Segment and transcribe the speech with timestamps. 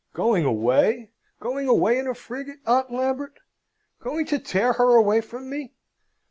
[0.15, 1.11] "Going away?
[1.39, 3.39] Going away in a frigate, Aunt Lambert?
[4.01, 5.75] Going to tear her away from me?